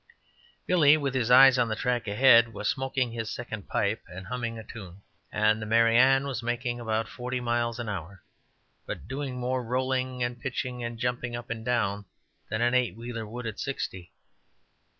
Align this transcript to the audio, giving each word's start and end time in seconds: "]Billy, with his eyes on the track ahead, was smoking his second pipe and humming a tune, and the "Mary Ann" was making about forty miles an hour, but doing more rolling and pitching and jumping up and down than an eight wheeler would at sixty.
"]Billy, 0.65 0.97
with 0.97 1.13
his 1.13 1.29
eyes 1.29 1.59
on 1.59 1.67
the 1.67 1.75
track 1.75 2.07
ahead, 2.07 2.55
was 2.55 2.67
smoking 2.67 3.11
his 3.11 3.29
second 3.29 3.67
pipe 3.67 4.01
and 4.07 4.25
humming 4.25 4.57
a 4.57 4.63
tune, 4.63 5.03
and 5.31 5.61
the 5.61 5.65
"Mary 5.67 5.95
Ann" 5.95 6.25
was 6.25 6.41
making 6.41 6.79
about 6.79 7.07
forty 7.07 7.39
miles 7.39 7.77
an 7.77 7.87
hour, 7.87 8.23
but 8.87 9.07
doing 9.07 9.37
more 9.39 9.63
rolling 9.63 10.23
and 10.23 10.41
pitching 10.41 10.83
and 10.83 10.97
jumping 10.97 11.35
up 11.35 11.51
and 11.51 11.63
down 11.63 12.05
than 12.49 12.63
an 12.63 12.73
eight 12.73 12.95
wheeler 12.95 13.27
would 13.27 13.45
at 13.45 13.59
sixty. 13.59 14.11